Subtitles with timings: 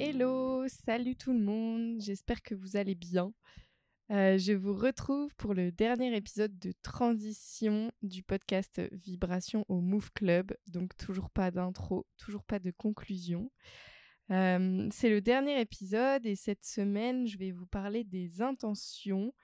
[0.00, 3.32] Hello, salut tout le monde, j'espère que vous allez bien.
[4.10, 10.10] Euh, je vous retrouve pour le dernier épisode de transition du podcast Vibration au Move
[10.12, 10.56] Club.
[10.66, 13.50] Donc toujours pas d'intro, toujours pas de conclusion.
[14.30, 19.34] Euh, c'est le dernier épisode et cette semaine, je vais vous parler des intentions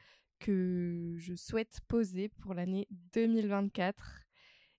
[0.44, 4.21] que je souhaite poser pour l'année 2024.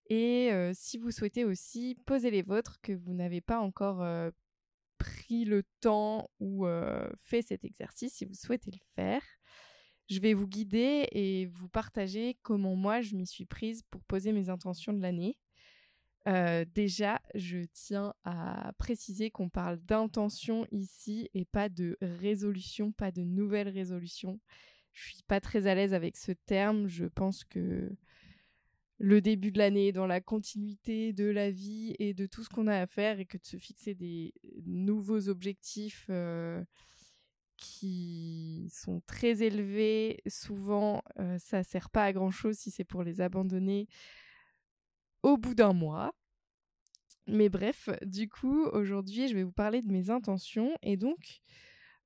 [0.07, 4.05] Et euh, si vous souhaitez aussi poser les vôtres que vous n'avez pas encore
[4.97, 6.65] pris le temps ou
[7.17, 9.21] fait cet exercice, si vous souhaitez le faire
[10.07, 14.31] je vais vous guider et vous partager comment moi je m'y suis prise pour poser
[14.31, 15.37] mes intentions de l'année.
[16.27, 23.11] Euh, déjà, je tiens à préciser qu'on parle d'intention ici et pas de résolution, pas
[23.11, 24.39] de nouvelle résolution.
[24.95, 26.87] Je suis pas très à l'aise avec ce terme.
[26.87, 27.91] Je pense que
[28.97, 32.67] le début de l'année, dans la continuité de la vie et de tout ce qu'on
[32.67, 34.33] a à faire, et que de se fixer des
[34.65, 36.05] nouveaux objectifs.
[36.09, 36.63] Euh,
[37.57, 40.21] qui sont très élevés.
[40.27, 43.87] Souvent, euh, ça sert pas à grand chose si c'est pour les abandonner
[45.23, 46.13] au bout d'un mois.
[47.27, 50.77] Mais bref, du coup, aujourd'hui, je vais vous parler de mes intentions.
[50.83, 51.39] Et donc,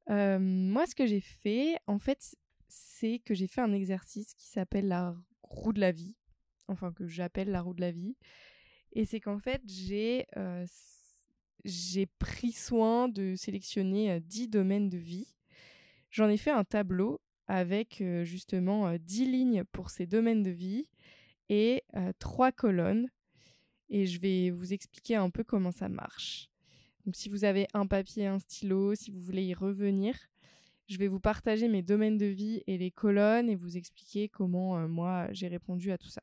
[0.10, 2.36] euh, moi, ce que j'ai fait, en fait,
[2.70, 6.16] c'est que j'ai fait un exercice qui s'appelle la roue de la vie.
[6.68, 8.16] Enfin, que j'appelle la roue de la vie.
[8.94, 10.66] Et c'est qu'en fait, j'ai euh,
[11.66, 15.36] j'ai pris soin de sélectionner 10 domaines de vie
[16.12, 20.88] J'en ai fait un tableau avec justement 10 euh, lignes pour ces domaines de vie
[21.50, 21.84] et
[22.20, 23.10] trois colonnes.
[23.90, 26.50] Et je vais vous expliquer un peu comment ça marche.
[27.06, 30.16] Donc si vous avez un papier, un stylo, si vous voulez y revenir,
[30.90, 34.88] je vais vous partager mes domaines de vie et les colonnes et vous expliquer comment
[34.88, 36.22] moi j'ai répondu à tout ça.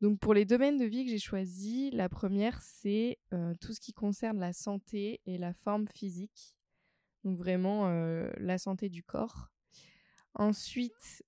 [0.00, 3.18] Donc pour les domaines de vie que j'ai choisis, la première c'est
[3.60, 6.56] tout ce qui concerne la santé et la forme physique
[7.24, 9.48] donc vraiment euh, la santé du corps.
[10.34, 11.24] Ensuite,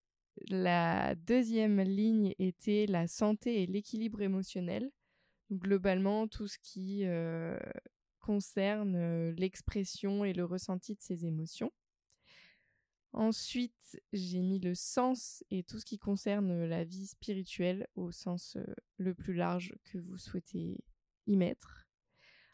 [0.48, 4.90] la deuxième ligne était la santé et l'équilibre émotionnel.
[5.48, 7.58] Donc globalement, tout ce qui euh,
[8.20, 11.72] concerne euh, l'expression et le ressenti de ses émotions.
[13.12, 18.58] Ensuite, j'ai mis le sens et tout ce qui concerne la vie spirituelle au sens
[18.98, 20.84] le plus large que vous souhaitez
[21.26, 21.86] y mettre.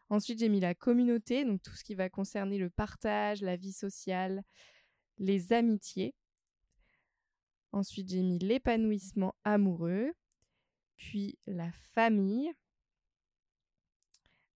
[0.09, 3.73] Ensuite, j'ai mis la communauté, donc tout ce qui va concerner le partage, la vie
[3.73, 4.43] sociale,
[5.19, 6.15] les amitiés.
[7.73, 10.13] Ensuite, j'ai mis l'épanouissement amoureux,
[10.97, 12.53] puis la famille.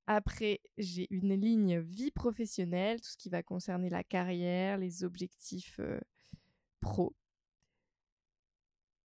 [0.07, 5.79] Après, j'ai une ligne vie professionnelle, tout ce qui va concerner la carrière, les objectifs
[6.79, 7.15] pro.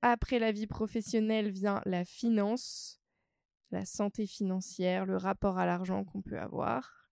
[0.03, 3.01] Après la vie professionnelle vient la finance,
[3.71, 7.11] la santé financière, le rapport à l'argent qu'on peut avoir.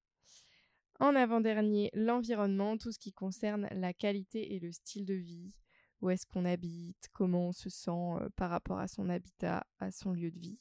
[1.01, 5.55] En avant-dernier, l'environnement, tout ce qui concerne la qualité et le style de vie,
[6.01, 10.13] où est-ce qu'on habite, comment on se sent par rapport à son habitat, à son
[10.13, 10.59] lieu de vie.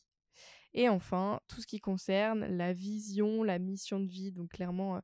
[0.78, 5.00] Et enfin, tout ce qui concerne la vision, la mission de vie, donc clairement euh,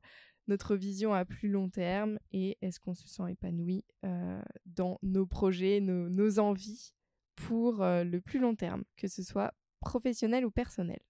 [0.46, 5.26] notre vision à plus long terme et est-ce qu'on se sent épanoui euh, dans nos
[5.26, 6.92] projets, nos, envies
[7.34, 11.00] pour le plus long terme, que ce soit professionnel ou personnel.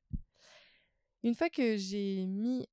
[1.23, 2.67] Une fois que j'ai mis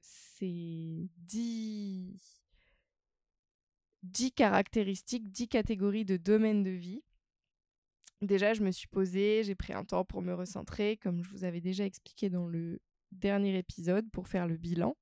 [0.00, 2.42] ces 10,
[4.04, 7.02] 10 caractéristiques, 10 catégories de domaines de vie,
[8.22, 11.44] déjà je me suis posée, j'ai pris un temps pour me recentrer, comme je vous
[11.44, 14.96] avais déjà expliqué dans le dernier épisode, pour faire le bilan.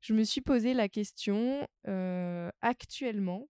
[0.00, 3.48] Je me suis posé la question euh, actuellement,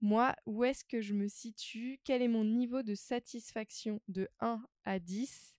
[0.00, 2.00] moi, où est-ce que je me situe?
[2.04, 5.56] Quel est mon niveau de satisfaction de 1 à 10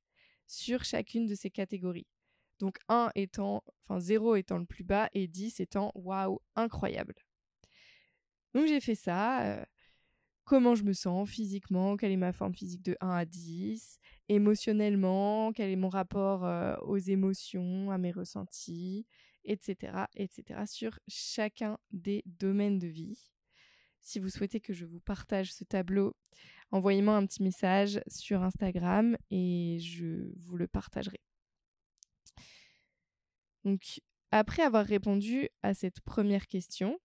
[0.47, 2.07] sur chacune de ces catégories?
[2.59, 7.15] Donc 1 étant, enfin 0 étant le plus bas et 10 étant waouh, incroyable.
[8.53, 9.43] Donc j'ai fait ça.
[9.45, 9.65] Euh,
[10.49, 13.99] comment je me sens physiquement Quelle est ma forme physique de 1 à 10
[14.29, 19.05] Émotionnellement Quel est mon rapport euh, aux émotions, à mes ressentis
[19.45, 20.61] etc., etc.
[20.65, 23.31] sur chacun des domaines de vie.
[24.01, 26.15] Si vous souhaitez que je vous partage ce tableau,
[26.71, 31.19] envoyez-moi un petit message sur Instagram et je vous le partagerai.
[33.65, 36.99] Donc, après avoir répondu à cette première question,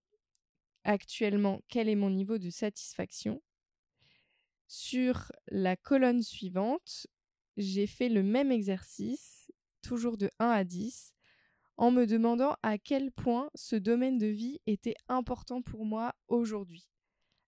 [0.84, 3.42] actuellement, quel est mon niveau de satisfaction?
[4.68, 7.06] Sur la colonne suivante,
[7.56, 9.50] j'ai fait le même exercice,
[9.82, 11.14] toujours de 1 à 10,
[11.76, 16.88] en me demandant à quel point ce domaine de vie était important pour moi aujourd'hui.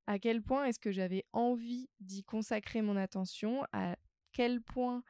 [0.07, 3.97] à quel point est-ce que j'avais envie d'y consacrer mon attention, à
[4.33, 5.05] quel point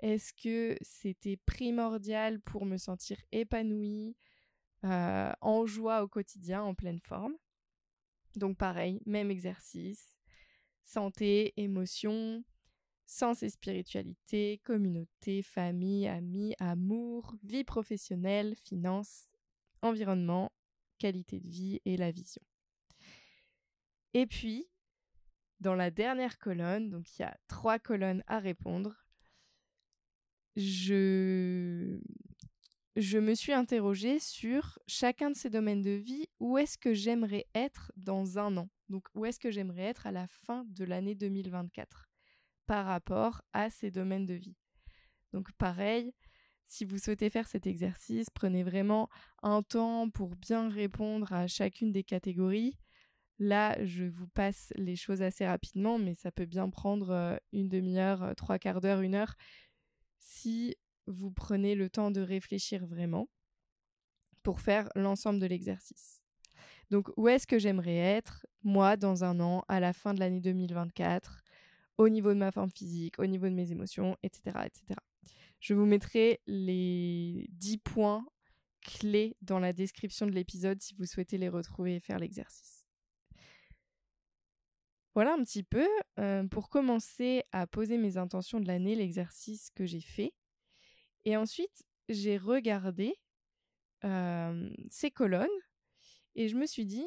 [0.00, 4.16] est-ce que c'était primordial pour me sentir épanouie,
[4.84, 7.34] euh, en joie au quotidien, en pleine forme?
[8.36, 10.16] Donc pareil, même exercice,
[10.82, 12.44] santé, émotion,
[13.06, 19.30] sens et spiritualité, communauté, famille, amis, amour, vie professionnelle, finances,
[19.82, 20.52] environnement,
[20.98, 22.42] qualité de vie et la vision.
[24.14, 24.68] Et puis,
[25.60, 29.04] dans la dernière colonne, donc il y a trois colonnes à répondre,
[30.56, 32.00] je,
[32.96, 37.46] je me suis interrogée sur chacun de ces domaines de vie, où est-ce que j'aimerais
[37.54, 38.68] être dans un an?
[38.88, 42.08] Donc où est-ce que j'aimerais être à la fin de l'année 2024
[42.66, 44.56] par rapport à ces domaines de vie?
[45.32, 46.14] Donc pareil,
[46.66, 49.08] si vous souhaitez faire cet exercice, prenez vraiment
[49.42, 52.78] un temps pour bien répondre à chacune des catégories.
[53.40, 57.68] Là, je vous passe les choses assez rapidement, mais ça peut bien prendre euh, une
[57.68, 59.34] demi-heure, trois quarts d'heure, une heure,
[60.20, 60.76] si
[61.06, 63.28] vous prenez le temps de réfléchir vraiment
[64.42, 66.22] pour faire l'ensemble de l'exercice.
[66.90, 70.40] Donc, où est-ce que j'aimerais être, moi, dans un an, à la fin de l'année
[70.40, 71.42] 2024,
[71.98, 74.58] au niveau de ma forme physique, au niveau de mes émotions, etc.
[74.66, 75.00] etc.
[75.60, 78.26] Je vous mettrai les 10 points
[78.82, 82.86] clés dans la description de l'épisode si vous souhaitez les retrouver et faire l'exercice.
[85.14, 85.86] Voilà un petit peu
[86.18, 90.34] euh, pour commencer à poser mes intentions de l'année, l'exercice que j'ai fait.
[91.24, 93.14] Et ensuite, j'ai regardé
[94.90, 95.48] ces colonnes
[96.34, 97.06] et je me suis dit,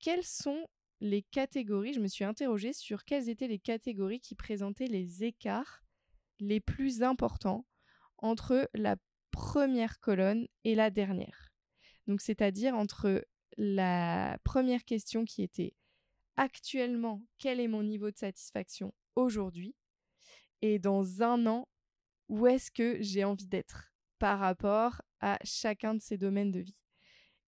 [0.00, 0.66] quelles sont
[1.00, 5.82] les catégories, je me suis interrogée sur quelles étaient les catégories qui présentaient les écarts
[6.40, 7.66] les plus importants
[8.18, 8.96] entre la
[9.30, 11.52] première colonne et la dernière.
[12.06, 13.24] Donc c'est-à-dire entre
[13.56, 15.74] la première question qui était
[16.36, 19.76] actuellement quel est mon niveau de satisfaction aujourd'hui?
[20.62, 21.68] Et dans un an
[22.28, 26.76] où est-ce que j'ai envie d'être par rapport à chacun de ces domaines de vie?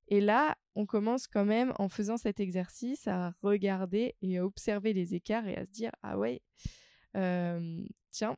[0.07, 4.94] Et là, on commence quand même en faisant cet exercice à regarder et à observer
[4.94, 6.42] les écarts et à se dire ah ouais,
[7.16, 8.38] euh, tiens,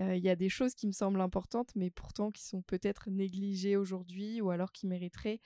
[0.00, 3.10] euh, il y a des choses qui me semblent importantes, mais pourtant qui sont peut-être
[3.10, 5.40] négligées aujourd'hui ou alors qui mériteraient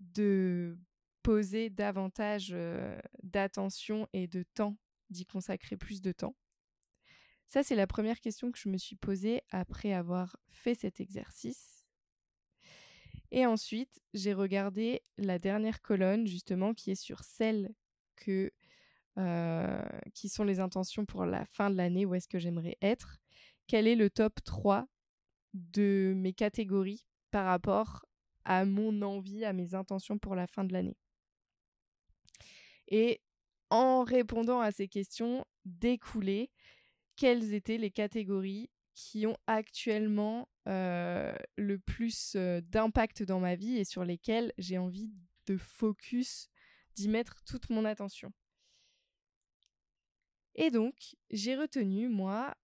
[0.00, 0.78] de
[1.22, 4.76] poser davantage euh, d'attention et de temps,
[5.10, 6.34] d'y consacrer plus de temps.
[7.50, 11.88] Ça, c'est la première question que je me suis posée après avoir fait cet exercice.
[13.32, 17.74] Et ensuite, j'ai regardé la dernière colonne, justement, qui est sur celle
[18.14, 18.52] que,
[19.18, 19.82] euh,
[20.14, 23.18] qui sont les intentions pour la fin de l'année, où est-ce que j'aimerais être.
[23.66, 24.86] Quel est le top 3
[25.52, 28.06] de mes catégories par rapport
[28.44, 30.96] à mon envie, à mes intentions pour la fin de l'année?
[32.86, 33.20] Et
[33.70, 36.48] en répondant à ces questions, découler
[37.20, 44.04] quelles étaient les catégories qui ont actuellement le plus d'impact dans ma vie et sur
[44.04, 45.10] lesquels j'ai envie
[45.44, 46.48] de focus,
[46.94, 48.32] d'y mettre toute mon attention?
[50.54, 52.56] Et donc, j'ai retenu, moi,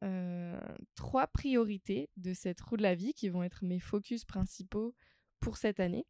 [0.95, 4.95] trois priorités de cette roue de la vie qui vont être mes focus principaux
[5.39, 6.07] pour cette année.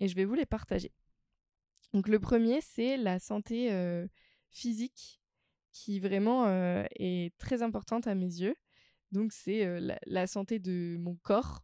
[0.00, 0.92] Et je vais vous les partager.
[1.94, 3.70] Donc, le premier, c'est la santé
[4.50, 5.22] physique
[5.76, 6.48] qui vraiment
[6.98, 8.56] est très importante à mes yeux.
[9.12, 11.62] Donc c'est la, santé de mon corps,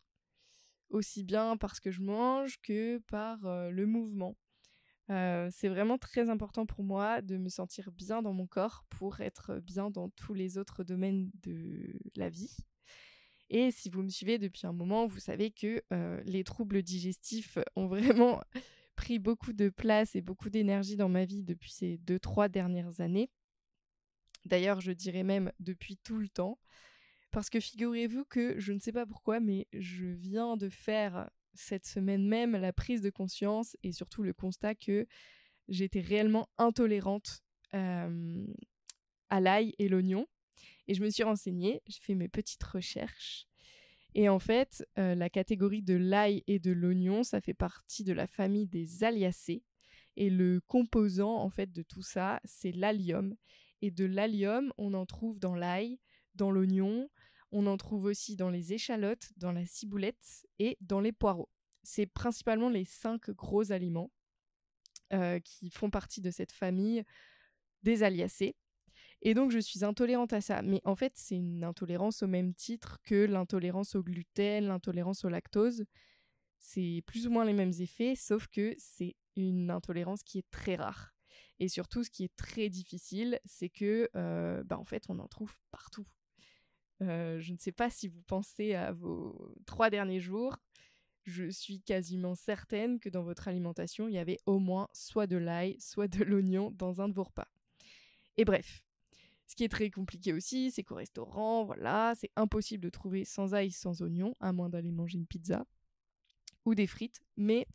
[0.91, 3.39] aussi bien parce que je mange que par
[3.71, 4.37] le mouvement.
[5.09, 9.59] c'est vraiment très important pour moi de me sentir bien dans mon corps pour être
[9.61, 12.57] bien dans tous les autres domaines de la vie.
[13.49, 15.83] Et si vous me suivez depuis un moment, vous savez que
[16.27, 18.43] les troubles digestifs ont vraiment
[18.95, 23.01] pris beaucoup de place et beaucoup d'énergie dans ma vie depuis ces deux, trois dernières
[23.01, 23.31] années.
[24.45, 26.59] D'ailleurs, je dirais même depuis tout le temps.
[27.31, 31.87] Parce que figurez-vous que je ne sais pas pourquoi, mais je viens de faire cette
[31.87, 35.07] semaine même la prise de conscience et surtout le constat que
[35.69, 40.27] j'étais réellement intolérante à l'ail et l'oignon.
[40.89, 43.47] Et je me suis renseignée, j'ai fait mes petites recherches.
[44.15, 48.27] Et en fait, la catégorie de l'ail et de l'oignon, ça fait partie de la
[48.27, 49.63] famille des aliacées.
[50.17, 53.35] Et le composant, en fait, de tout ça, c'est l'allium.
[53.83, 55.99] Et de l'allium, on en trouve dans l'ail,
[56.35, 57.11] dans l'oignon,
[57.51, 61.51] on en trouve aussi dans les échalotes, dans la ciboulette et dans les poireaux.
[61.83, 64.11] C'est principalement les cinq gros aliments
[65.13, 67.05] euh, qui font partie de cette famille
[67.83, 68.57] des aliacées.
[69.21, 70.63] Et donc je suis intolérante à ça.
[70.63, 75.29] Mais en fait, c'est une intolérance au même titre que l'intolérance au gluten, l'intolérance au
[75.29, 75.85] lactose.
[76.59, 80.77] C'est plus ou moins les mêmes effets, sauf que c'est une intolérance qui est très
[80.77, 81.13] rare.
[81.61, 84.11] Et surtout, ce qui est très difficile, c'est que,
[84.65, 86.07] bah, en fait, on en trouve partout.
[87.01, 90.57] je ne sais pas si vous pensez à vos trois derniers jours.
[91.25, 95.37] Je suis quasiment certaine que dans votre alimentation, il y avait au moins soit de
[95.37, 97.47] l'ail, soit de l'oignon dans un de vos repas.
[98.37, 98.83] Et bref,
[99.47, 103.55] ce qui est très compliqué aussi, c'est qu'au restaurant, voilà, c'est impossible de trouver sans
[103.55, 105.65] ail, sans oignon, à moins d'aller manger une pizza
[106.65, 107.21] ou des frites.
[107.37, 107.69] Mais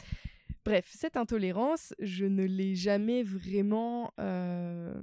[0.65, 4.13] bref, cette intolérance, je ne l'ai jamais vraiment.
[4.19, 4.93] Euh,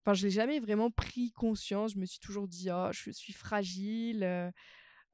[0.00, 1.94] enfin, je l'ai jamais vraiment pris conscience.
[1.94, 4.50] Je me suis toujours dit, oh, je suis fragile, euh,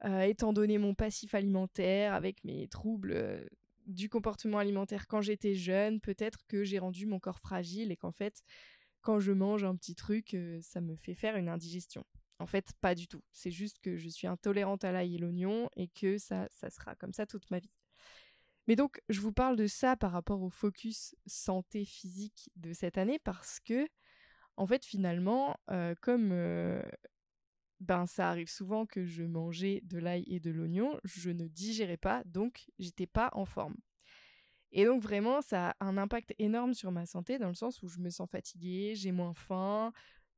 [0.05, 3.49] euh, étant donné mon passif alimentaire, avec mes troubles
[3.85, 8.11] du comportement alimentaire quand j'étais jeune, peut-être que j'ai rendu mon corps fragile et qu'en
[8.11, 8.43] fait,
[9.01, 12.05] quand je mange un petit truc, ça me fait faire une indigestion.
[12.39, 13.21] En fait, pas du tout.
[13.31, 16.95] C'est juste que je suis intolérante à l'ail et l'oignon et que ça, ça sera
[16.95, 17.71] comme ça toute ma vie.
[18.69, 22.99] Mais donc, je vous parle de ça par rapport au focus santé physique de cette
[22.99, 23.87] année parce que,
[24.57, 26.79] en fait, finalement, euh, comme euh,
[27.79, 31.97] ben ça arrive souvent que je mangeais de l'ail et de l'oignon, je ne digérais
[31.97, 33.75] pas, donc j'étais pas en forme.
[34.71, 37.87] Et donc vraiment, ça a un impact énorme sur ma santé dans le sens où
[37.87, 39.91] je me sens fatiguée, j'ai moins faim.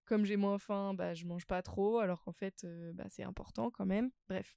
[0.06, 3.24] Comme j'ai moins faim, bah, je mange pas trop, alors qu'en fait, euh, bah, c'est
[3.24, 4.10] important quand même.
[4.30, 4.56] Bref.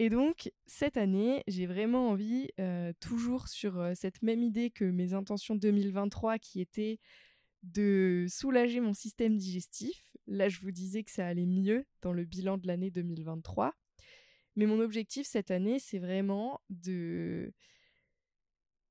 [0.00, 4.84] Et donc, cette année, j'ai vraiment envie, euh, toujours sur euh, cette même idée que
[4.84, 7.00] mes intentions 2023, qui étaient
[7.64, 10.00] de soulager mon système digestif.
[10.28, 13.74] Là, je vous disais que ça allait mieux dans le bilan de l'année 2023.
[14.54, 17.52] Mais mon objectif cette année, c'est vraiment de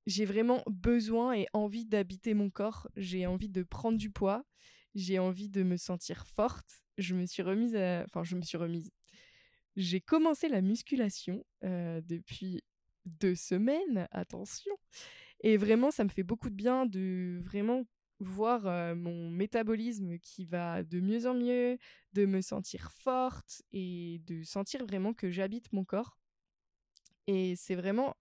[0.06, 2.88] j'ai vraiment besoin et envie d'habiter mon corps.
[2.96, 4.44] J'ai envie de prendre du poids.
[4.94, 6.82] J'ai envie de me sentir forte.
[6.96, 8.04] Je me suis remise à...
[8.04, 8.90] Enfin, je me suis remise.
[9.78, 12.64] J'ai commencé la musculation depuis
[13.06, 14.74] deux semaines, attention.
[15.40, 17.84] Et vraiment, ça me fait beaucoup de bien de vraiment
[18.18, 21.78] voir mon métabolisme qui va de mieux en mieux,
[22.12, 26.18] de me sentir forte et de sentir vraiment que j'habite mon corps.
[27.28, 28.16] Et c'est vraiment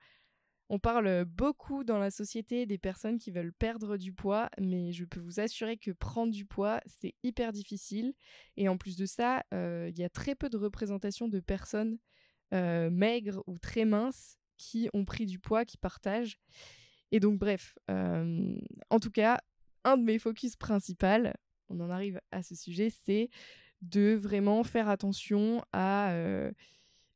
[0.70, 5.06] on parle beaucoup dans la société des personnes qui veulent perdre du poids, mais je
[5.06, 8.14] peux vous assurer que prendre du poids, c'est hyper difficile.
[8.58, 11.98] Et en plus de ça, euh, il y a très peu de représentation de personnes
[12.54, 16.38] euh, maigres ou très minces qui ont pris du poids, qui partagent.
[17.12, 18.60] Et donc bref, euh,
[18.90, 19.40] en tout cas,
[19.86, 21.30] un de mes focus principaux,
[21.70, 23.30] on en arrive à ce sujet, c'est
[23.82, 26.12] de vraiment faire attention à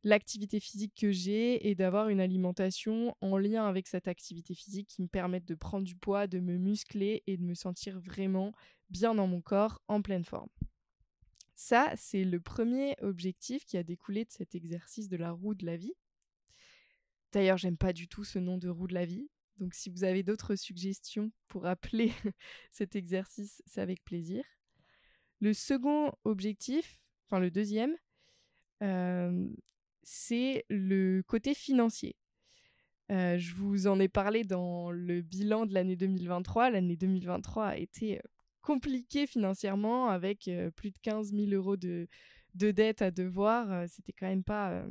[0.03, 5.01] l'activité physique que j'ai et d'avoir une alimentation en lien avec cette activité physique qui
[5.01, 8.53] me permette de prendre du poids, de me muscler et de me sentir vraiment
[8.89, 10.50] bien dans mon corps, en pleine forme.
[11.53, 15.65] Ça, c'est le premier objectif qui a découlé de cet exercice de la roue de
[15.65, 15.93] la vie.
[17.31, 19.29] D'ailleurs, j'aime pas du tout ce nom de roue de la vie.
[19.58, 22.12] Donc si vous avez d'autres suggestions pour appeler
[22.72, 24.43] cet exercice, c'est avec plaisir.
[25.39, 27.96] Le second objectif, enfin le deuxième,
[28.81, 29.48] euh,
[30.03, 32.15] c'est le côté financier.
[33.12, 36.70] Euh, je vous en ai parlé dans le bilan de l'année 2023.
[36.70, 38.22] L'année 2023 a été euh,
[38.62, 42.08] compliquée financièrement avec euh, plus de 15 000 euros de,
[42.55, 43.88] de dettes à devoir.
[43.89, 44.86] C'était quand même pas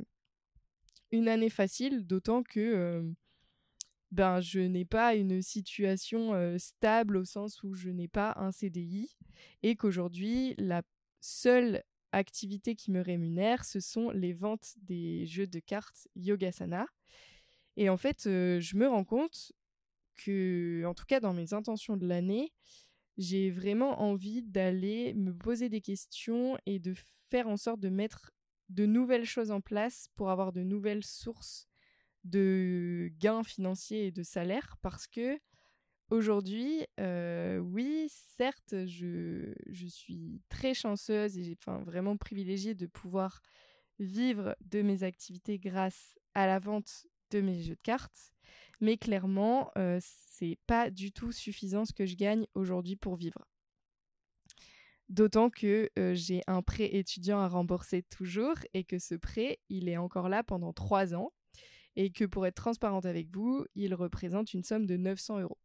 [1.11, 3.03] une année facile, d'autant que
[4.11, 9.15] ben, je n'ai pas une situation stable au sens où je n'ai pas un CDI
[9.63, 10.83] et qu'aujourd'hui, la
[11.21, 16.85] seule activité qui me rémunère, ce sont les ventes des jeux de cartes Yogasana.
[17.77, 19.51] Et en fait, euh, je me rends compte
[20.15, 22.51] que, en tout cas dans mes intentions de l'année,
[23.17, 26.93] j'ai vraiment envie d'aller me poser des questions et de
[27.29, 28.31] faire en sorte de mettre
[28.69, 31.67] de nouvelles choses en place pour avoir de nouvelles sources
[32.23, 35.39] de gains financiers et de salaire parce que
[36.11, 39.53] Aujourd'hui, euh, oui, certes, je,
[39.87, 43.41] suis très chanceuse et enfin, vraiment privilégiée de pouvoir
[43.97, 48.33] vivre de mes activités grâce à la vente de mes jeux de cartes.
[48.81, 53.47] Mais clairement, euh, c'est pas du tout suffisant ce que je gagne aujourd'hui pour vivre.
[55.07, 59.87] D'autant que euh, j'ai un prêt étudiant à rembourser toujours et que ce prêt, il
[59.87, 61.31] est encore là pendant trois ans
[61.95, 65.57] et que pour être transparente avec vous, il représente une somme de 900 euros.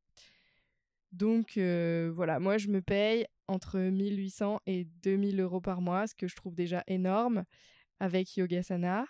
[1.17, 6.15] Donc euh, voilà, moi je me paye entre 1800 et 2000 euros par mois, ce
[6.15, 7.45] que je trouve déjà énorme
[8.01, 9.07] avec Yogasana.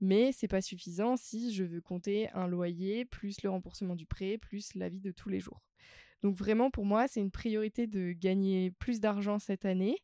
[0.00, 4.38] Mais c'est pas suffisant si je veux compter un loyer, plus le remboursement du prêt,
[4.38, 5.60] plus la vie de tous les jours.
[6.22, 9.96] Donc vraiment pour moi, c'est une priorité de gagner plus d'argent cette année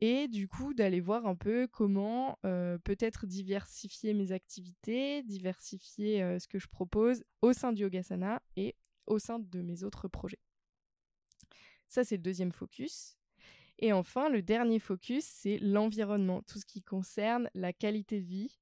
[0.00, 6.38] et du coup d'aller voir un peu comment euh, peut-être diversifier mes activités, diversifier euh,
[6.38, 8.74] ce que je propose au sein du Yogasana et
[9.06, 10.40] au sein de mes autres projets.
[11.88, 13.16] Ça, c'est le deuxième focus.
[13.78, 18.58] Et enfin, le dernier focus, c'est l'environnement, tout ce qui concerne la qualité de vie,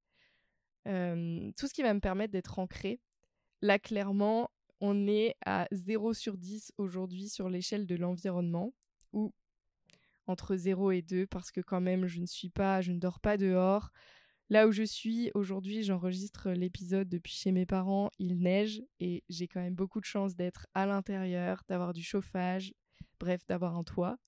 [0.84, 3.00] tout ce qui va me permettre d'être ancré.
[3.62, 4.50] Là, clairement,
[4.80, 8.74] on est à 0 sur 10 aujourd'hui sur l'échelle de l'environnement,
[9.12, 9.32] ou
[10.26, 13.20] entre 0 et 2, parce que quand même, je ne suis pas, je ne dors
[13.20, 13.90] pas dehors.
[14.50, 19.48] Là où je suis aujourd'hui, j'enregistre l'épisode depuis chez mes parents, il neige et j'ai
[19.48, 22.74] quand même beaucoup de chance d'être à l'intérieur, d'avoir du chauffage,
[23.18, 24.18] bref, d'avoir un toit.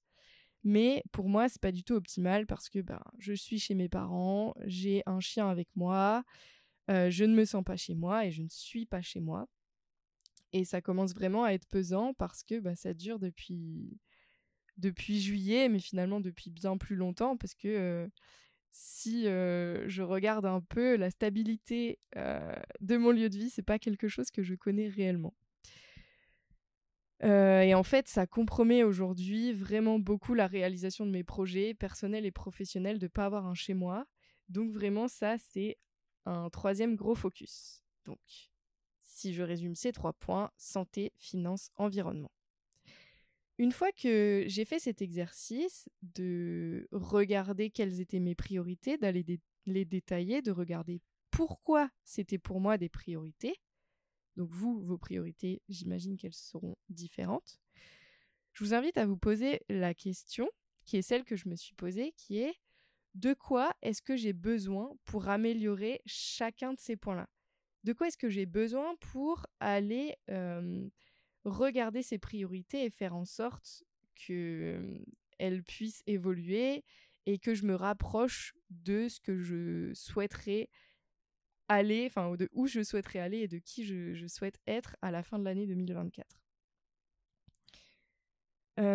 [0.64, 3.88] Mais pour moi, c'est pas du tout optimal parce que ben, je suis chez mes
[3.88, 6.24] parents, j'ai un chien avec moi,
[6.90, 9.46] euh, je ne me sens pas chez moi et je ne suis pas chez moi.
[10.52, 13.96] Et ça commence vraiment à être pesant parce que bah, ça dure depuis,
[14.76, 18.08] depuis juillet, mais finalement depuis bien plus longtemps parce que euh,
[18.72, 22.00] si euh, je regarde un peu la stabilité
[22.80, 25.34] de mon lieu de vie, c'est pas quelque chose que je connais réellement.
[27.22, 32.30] Et en fait, ça compromet aujourd'hui vraiment beaucoup la réalisation de mes projets personnels et
[32.30, 34.06] professionnels de ne pas avoir un chez moi.
[34.48, 35.78] Donc vraiment, ça, c'est
[36.24, 37.82] un troisième gros focus.
[38.04, 38.20] Donc,
[38.98, 42.30] si je résume ces trois points, santé, finance, environnement.
[43.58, 49.24] Une fois que j'ai fait cet exercice de regarder quelles étaient mes priorités, d'aller
[49.64, 53.56] les détailler, de regarder pourquoi c'était pour moi des priorités,
[54.36, 57.58] donc vous, vos priorités, j'imagine qu'elles seront différentes,
[58.52, 60.48] je vous invite à vous poser la question,
[60.84, 62.54] qui est celle que je me suis posée, qui est
[63.14, 67.28] de quoi est-ce que j'ai besoin pour améliorer chacun de ces points-là?
[67.84, 70.14] De quoi est-ce que j'ai besoin pour aller
[71.44, 76.84] regarder ces priorités et faire en sorte qu'elles puissent évoluer
[77.26, 80.68] et que je me rapproche de ce que je souhaiterais
[81.68, 85.22] aller, enfin de où je souhaiterais aller et de qui je, souhaite être à la
[85.22, 86.26] fin de l'année 2024.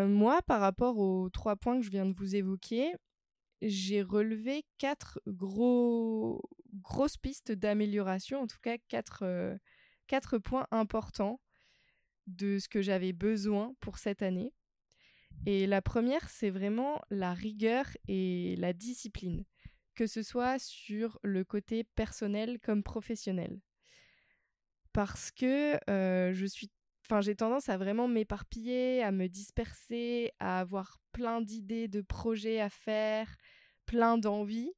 [0.07, 2.93] moi, par rapport aux trois points que je viens de vous évoquer,
[3.61, 6.41] j'ai relevé quatre gros,
[6.73, 8.77] grosses pistes d'amélioration, en tout cas
[9.21, 9.57] euh,
[10.07, 11.39] quatre points importants
[12.27, 14.53] de ce que j'avais besoin pour cette année.
[15.45, 19.45] Et la première, c'est vraiment la rigueur et la discipline,
[20.01, 23.59] que ce soit sur le côté personnel comme professionnel.
[24.93, 26.71] Parce que euh, je suis
[27.05, 32.59] Enfin, j'ai tendance à vraiment m'éparpiller, à me disperser, à avoir plein d'idées, de projets
[32.59, 33.35] à faire,
[33.85, 34.71] plein d'envies.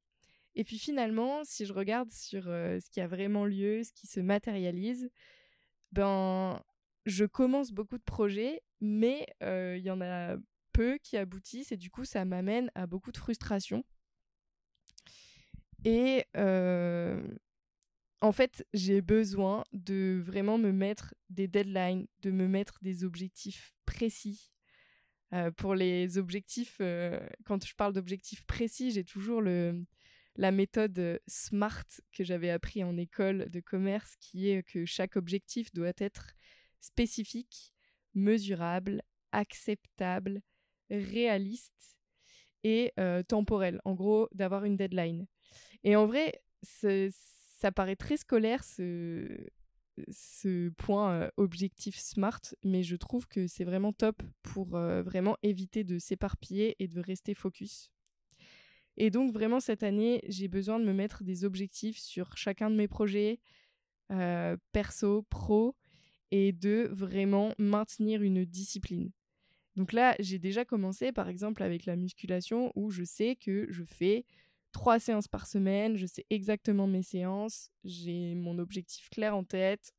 [0.56, 4.06] Et puis finalement, si je regarde sur euh, ce qui a vraiment lieu, ce qui
[4.06, 5.10] se matérialise,
[5.92, 6.62] ben,
[7.06, 10.36] je commence beaucoup de projets, mais euh, il y en a
[10.72, 13.84] peu qui aboutissent et du coup, ça m'amène à beaucoup de frustration.
[15.84, 16.24] Et
[18.20, 23.74] en fait, j'ai besoin de vraiment me mettre des deadlines, de me mettre des objectifs
[23.84, 24.50] précis.
[25.56, 26.80] Pour les objectifs,
[27.44, 29.84] quand je parle d'objectifs précis, j'ai toujours le,
[30.36, 35.72] la méthode SMART que j'avais appris en école de commerce, qui est que chaque objectif
[35.74, 36.34] doit être
[36.80, 37.72] spécifique,
[38.14, 40.40] mesurable, acceptable,
[40.88, 41.96] réaliste
[42.62, 42.92] et
[43.28, 43.80] temporel.
[43.84, 45.26] En gros, d'avoir une deadline.
[45.84, 49.48] Et en vrai, ça paraît très scolaire ce,
[50.76, 56.74] point objectif SMART, mais je trouve que c'est vraiment top pour vraiment éviter de s'éparpiller
[56.78, 57.90] et de rester focus.
[58.96, 62.76] Et donc vraiment cette année, j'ai besoin de me mettre des objectifs sur chacun de
[62.76, 63.40] mes projets,
[64.72, 65.76] perso, pro,
[66.30, 69.12] et de vraiment maintenir une discipline.
[69.76, 73.84] Donc là, j'ai déjà commencé par exemple avec la musculation où je sais que je
[73.84, 74.24] fais
[74.74, 79.94] trois séances par semaine, je sais exactement mes séances, j'ai mon objectif clair en tête.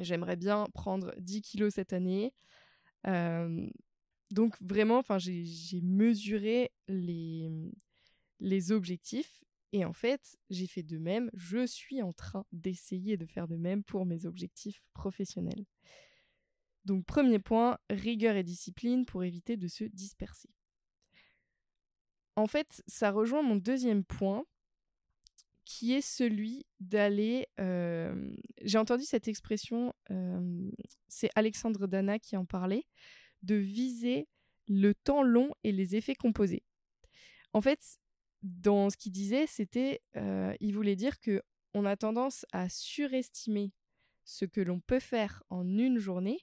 [0.00, 2.32] J'aimerais bien prendre 10 kilos cette année.
[4.32, 11.30] Donc vraiment, j'ai mesuré les objectifs et en fait, j'ai fait de même.
[11.34, 15.66] Je suis en train d'essayer de faire de même pour mes objectifs professionnels.
[16.84, 20.48] Donc premier point, rigueur et discipline pour éviter de se disperser.
[22.36, 24.44] En fait, ça rejoint mon deuxième point,
[25.64, 27.46] qui est celui d'aller...
[27.58, 30.70] Euh, j'ai entendu cette expression, euh,
[31.08, 32.86] c'est Alexandre Dana qui en parlait,
[33.42, 34.28] de viser
[34.68, 36.62] le temps long et les effets composés.
[37.52, 37.98] En fait,
[38.42, 41.42] dans ce qu'il disait, c'était, euh, il voulait dire que
[41.72, 43.72] on a tendance à surestimer
[44.24, 46.38] ce que l'on peut faire en une journée,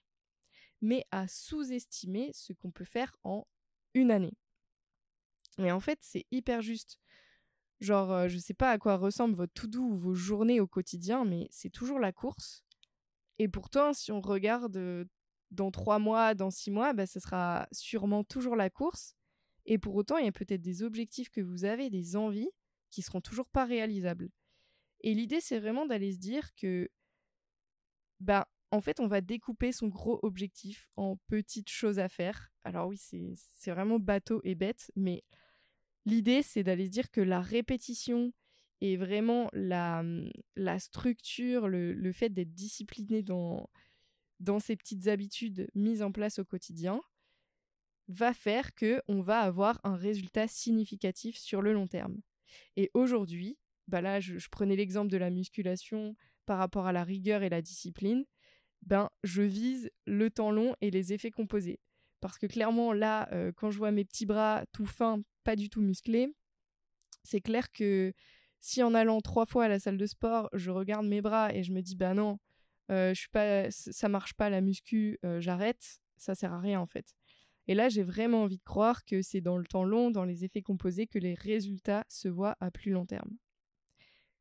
[0.82, 3.48] mais à sous-estimer ce qu'on peut faire en
[3.94, 4.34] une année.
[5.58, 7.00] Mais en fait, c'est hyper juste.
[7.80, 11.26] Genre, euh, je sais pas à quoi ressemble votre to-do ou vos journées au quotidien,
[11.26, 12.64] mais c'est toujours la course.
[13.40, 15.08] Et pourtant, si on regarde
[15.50, 19.16] dans trois mois, dans six mois, bah, ce sera sûrement toujours la course.
[19.66, 22.52] Et pour autant, il y a peut-être des objectifs que vous avez, des envies,
[22.90, 24.30] qui seront toujours pas réalisables.
[25.02, 26.90] Et l'idée, c'est vraiment d'aller se dire que,
[28.20, 32.52] bah, en fait, on va découper son gros objectif en petites choses à faire.
[32.64, 32.98] Alors oui,
[33.36, 35.24] c'est vraiment bateau et bête, mais
[36.06, 38.34] l'idée, c'est d'aller se dire que la répétition
[38.82, 40.04] et vraiment la,
[40.56, 43.70] la structure, le, le fait d'être discipliné dans,
[44.40, 47.02] dans ces petites habitudes mises en place au quotidien,
[48.08, 52.20] va faire que on va avoir un résultat significatif sur le long terme.
[52.76, 57.44] Et aujourd'hui, bah là, je, prenais l'exemple de la musculation par rapport à la rigueur
[57.44, 58.26] et la discipline.
[58.82, 61.80] Ben, je vise le temps long et les effets composés.
[62.20, 65.70] Parce que clairement, là, euh, quand je vois mes petits bras tout fins, pas du
[65.70, 66.34] tout musclés,
[67.24, 68.14] c'est clair que
[68.60, 71.64] si en allant trois fois à la salle de sport, je regarde mes bras et
[71.64, 72.40] je me dis, bah non,
[72.92, 76.80] euh, je suis pas, ça marche pas la muscu, euh, j'arrête, ça sert à rien
[76.80, 77.16] en fait.
[77.68, 80.44] Et là, j'ai vraiment envie de croire que c'est dans le temps long, dans les
[80.44, 83.32] effets composés, que les résultats se voient à plus long terme.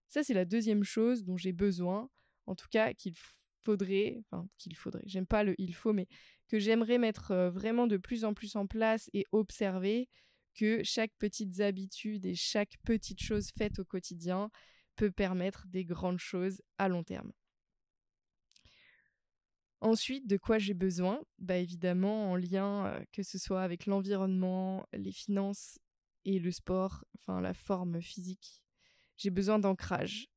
[0.08, 2.10] Ça, c'est la deuxième chose dont j'ai besoin,
[2.46, 3.14] en tout cas qu'il
[3.62, 6.08] faudrait, enfin qu'il faudrait, j'aime pas le il faut, mais
[6.48, 10.08] que j'aimerais mettre euh, vraiment de plus en plus en place et observer
[10.54, 14.50] que chaque petite habitude et chaque petite chose faite au quotidien
[14.96, 17.32] peut permettre des grandes choses à long terme.
[19.80, 21.22] Ensuite, de quoi j'ai besoin?
[21.38, 25.78] Bah évidemment en lien euh, que ce soit avec l'environnement, les finances
[26.26, 28.62] et le sport, enfin la forme physique.
[29.16, 30.28] J'ai besoin d'ancrage.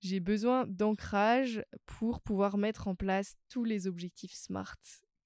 [0.00, 4.78] J'ai besoin d'ancrage pour pouvoir mettre en place tous les objectifs SMART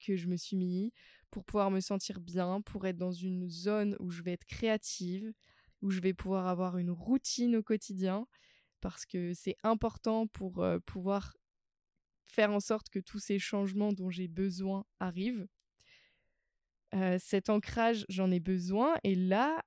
[0.05, 0.93] que je me suis mis,
[1.31, 5.33] pour pouvoir me sentir bien, pour être dans une zone où je vais être créative,
[5.81, 8.27] où je vais pouvoir avoir une routine au quotidien,
[8.81, 11.35] parce que c'est important pour euh, pouvoir
[12.25, 15.47] faire en sorte que tous ces changements dont j'ai besoin arrivent.
[16.95, 18.97] Euh, cet ancrage, j'en ai besoin.
[19.05, 19.63] Et là,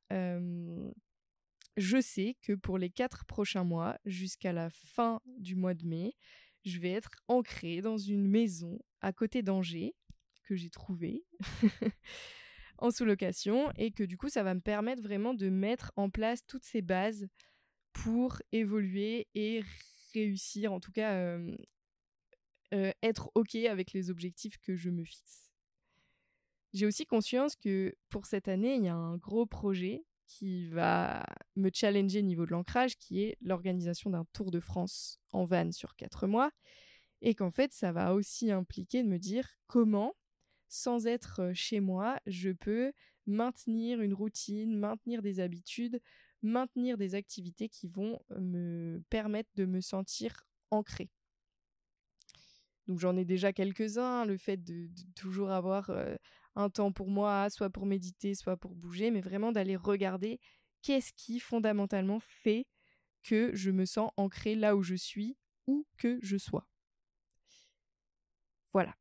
[1.78, 6.16] je sais que pour les quatre prochains mois, jusqu'à la fin du mois de mai,
[6.64, 9.94] je vais être ancrée dans une maison à côté d'Angers
[10.46, 11.24] que j'ai trouvée
[12.78, 16.46] en sous-location et que du coup, ça va me permettre vraiment de mettre en place
[16.46, 17.28] toutes ces bases
[17.94, 19.64] pour évoluer et
[20.14, 21.56] réussir, en tout cas euh,
[22.74, 25.52] euh, être OK avec les objectifs que je me fixe.
[26.74, 31.26] J'ai aussi conscience que pour cette année, il y a un gros projet qui va
[31.56, 35.72] me challenger au niveau de l'ancrage, qui est l'organisation d'un Tour de France en van
[35.72, 36.52] sur quatre mois.
[37.22, 40.16] Et qu'en fait, ça va aussi impliquer de me dire comment,
[40.76, 42.92] sans être chez moi, je peux
[43.26, 46.02] maintenir une routine, maintenir des habitudes,
[46.42, 51.10] maintenir des activités qui vont me permettre de me sentir ancré.
[52.88, 55.90] Donc j'en ai déjà quelques-uns, le fait de, toujours avoir
[56.56, 60.40] un temps pour moi, soit pour méditer, soit pour bouger, mais vraiment d'aller regarder
[60.82, 62.68] qu'est-ce qui fondamentalement fait
[63.24, 65.36] que je me sens ancré là où je suis,
[65.68, 66.68] où que je sois.
[68.74, 68.94] Voilà.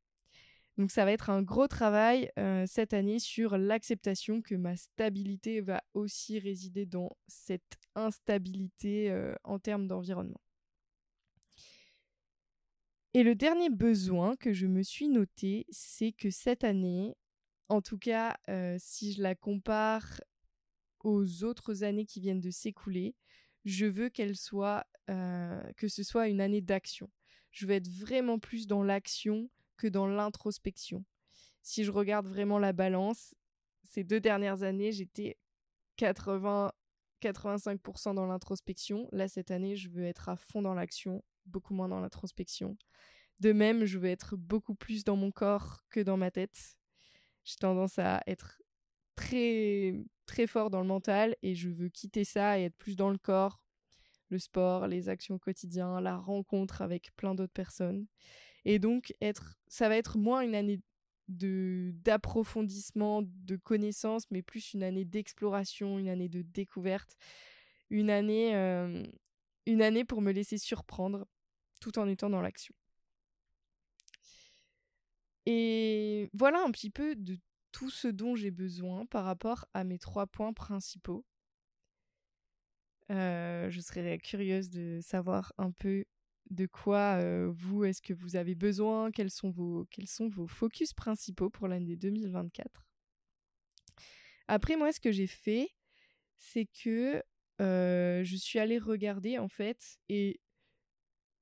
[0.76, 5.60] Donc ça va être un gros travail euh, cette année sur l'acceptation que ma stabilité
[5.60, 10.40] va aussi résider dans cette instabilité euh, en termes d'environnement.
[13.12, 17.14] Et le dernier besoin que je me suis noté, c'est que cette année,
[17.68, 20.20] en tout cas euh, si je la compare
[21.04, 23.14] aux autres années qui viennent de s'écouler,
[23.64, 27.10] je veux qu'elle soit, que ce soit une année d'action.
[27.50, 31.04] Je veux être vraiment plus dans l'action que dans l'introspection.
[31.62, 33.34] Si je regarde vraiment la balance,
[33.82, 35.38] ces deux dernières années, j'étais
[35.96, 36.72] 80
[37.24, 39.08] 85% dans l'introspection.
[39.12, 42.76] Là, cette année, je veux être à fond dans l'action, beaucoup moins dans l'introspection.
[43.40, 46.76] De même, je veux être beaucoup plus dans mon corps que dans ma tête.
[47.44, 48.60] J'ai tendance à être
[49.16, 49.94] très
[50.26, 53.18] très fort dans le mental et je veux quitter ça et être plus dans le
[53.18, 53.60] corps,
[54.30, 58.06] le sport, les actions quotidiennes, la rencontre avec plein d'autres personnes.
[58.64, 60.80] Et donc être ça va être moins une année
[61.28, 67.16] de d'approfondissement, de connaissances, mais plus une année d'exploration, une année de découverte,
[67.90, 69.04] une année euh,
[69.66, 71.26] une année pour me laisser surprendre
[71.80, 72.74] tout en étant dans l'action.
[75.46, 77.38] Et voilà un petit peu de
[77.72, 81.26] tout ce dont j'ai besoin par rapport à mes trois points principaux.
[83.10, 86.06] Euh, je serais curieuse de savoir un peu
[86.50, 90.92] de quoi vous est-ce que vous avez besoin, quels sont vos, quels sont vos focus
[90.92, 92.86] principaux pour l'année 2024.
[94.48, 95.70] Après moi ce que j'ai fait,
[96.36, 97.22] c'est que
[97.58, 100.40] je suis allée regarder en fait et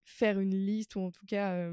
[0.04, 1.72] faire une liste ou en tout cas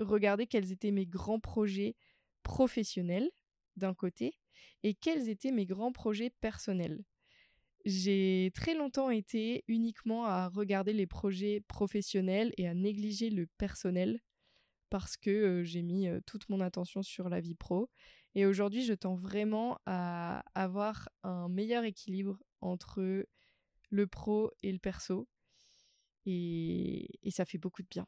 [0.00, 1.96] regarder quels étaient mes grands projets
[2.42, 3.30] professionnels
[3.76, 4.38] d'un côté
[4.82, 7.04] et quels étaient mes grands projets personnels.
[7.88, 14.20] J'ai très longtemps été uniquement à regarder les projets professionnels et à négliger le personnel
[14.90, 17.88] parce que j'ai mis toute mon attention sur la vie pro.
[18.34, 23.26] Et aujourd'hui, je tends vraiment à avoir un meilleur équilibre entre
[23.88, 25.26] le pro et le perso.
[26.26, 28.06] Et, ça fait beaucoup de bien.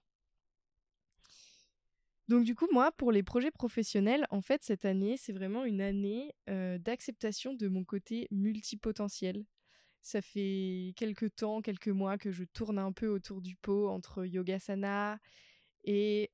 [2.28, 5.80] Donc du coup, moi, pour les projets professionnels, en fait, cette année, c'est vraiment une
[5.80, 9.46] année d'acceptation de mon côté multipotentiel.
[10.02, 14.24] Ça fait quelques temps, quelques mois que je tourne un peu autour du pot entre
[14.24, 15.18] yogasana
[15.84, 16.30] et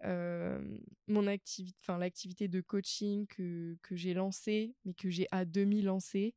[1.09, 6.35] mon activité, l'activité de coaching que, que j'ai lancée, mais que j'ai à demi lancée.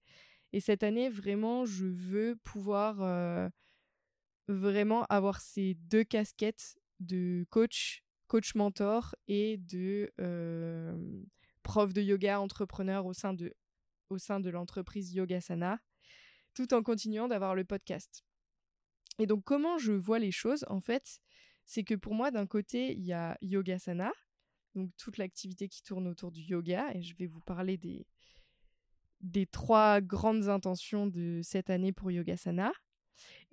[0.54, 3.52] Et cette année, vraiment, je veux pouvoir
[4.48, 10.12] vraiment avoir ces deux casquettes de coach, coach mentor et de
[11.64, 13.54] prof de yoga entrepreneur au sein de,
[14.10, 15.80] au sein de l'entreprise Yogasana
[16.60, 18.26] tout en continuant d'avoir le podcast.
[19.18, 21.22] Et donc comment je vois les choses en fait,
[21.64, 24.12] c'est que pour moi d'un côté il y a Yogasana,
[24.76, 28.06] donc toute l'activité qui tourne autour du yoga et je vais vous parler des
[29.22, 32.74] des trois grandes intentions de cette année pour Yogasana.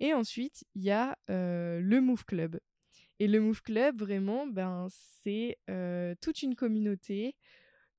[0.01, 2.59] Et ensuite, il y a euh, le Move Club.
[3.19, 7.35] Et le Move Club, vraiment, ben, c'est euh, toute une communauté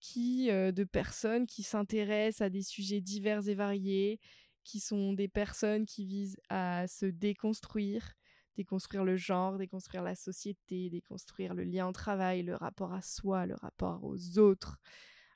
[0.01, 4.19] qui, euh, de personnes qui s'intéressent à des sujets divers et variés,
[4.65, 8.15] qui sont des personnes qui visent à se déconstruire,
[8.57, 13.47] déconstruire le genre, déconstruire la société, déconstruire le lien au travail, le rapport à soi,
[13.47, 14.79] le rapport aux autres,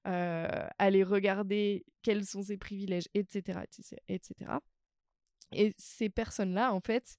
[0.07, 3.61] euh, aller regarder quels sont ses privilèges, etc.,
[4.09, 4.51] etc.
[5.53, 7.19] Et ces personnes-là, en fait,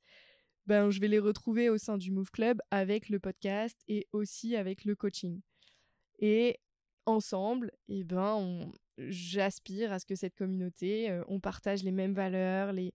[0.66, 4.56] ben, je vais les retrouver au sein du Move Club avec le podcast et aussi
[4.56, 5.42] avec le coaching.
[6.20, 6.60] Et
[7.06, 12.14] ensemble, eh ben, on, j'aspire à ce que cette communauté, euh, on partage les mêmes
[12.14, 12.94] valeurs, les...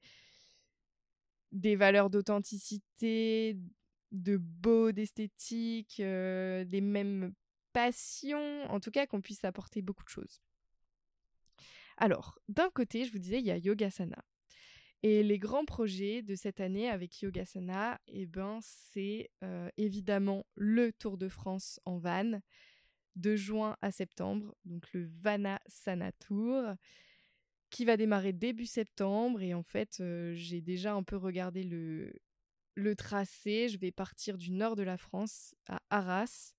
[1.53, 3.57] des valeurs d'authenticité,
[4.13, 7.33] de beau, d'esthétique, euh, des mêmes
[7.73, 10.41] passions, en tout cas qu'on puisse apporter beaucoup de choses.
[11.97, 14.25] Alors, d'un côté, je vous disais, il y a Yogasana.
[15.03, 20.93] Et les grands projets de cette année avec Yogasana, eh ben, c'est euh, évidemment le
[20.93, 22.41] Tour de France en van,
[23.19, 26.75] de juin à septembre, donc le Vana Sana Tour,
[27.71, 29.43] qui va démarrer début septembre.
[29.43, 30.03] Et en fait,
[30.33, 32.13] j'ai déjà un peu regardé le,
[32.75, 33.69] le tracé.
[33.69, 36.55] Je vais partir du nord de la France à Arras.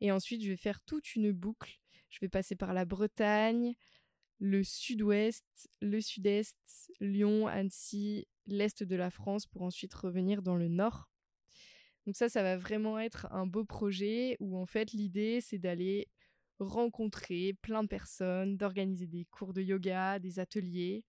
[0.00, 1.80] Et ensuite, je vais faire toute une boucle.
[2.10, 3.74] Je vais passer par la Bretagne,
[4.38, 5.44] le sud-ouest,
[5.80, 11.08] le sud-est, Lyon, Annecy, l'est de la France pour ensuite revenir dans le nord.
[12.06, 16.08] Donc ça, ça va vraiment être un beau projet où en fait l'idée c'est d'aller
[16.58, 21.04] rencontrer plein de personnes, d'organiser des cours de yoga, des ateliers,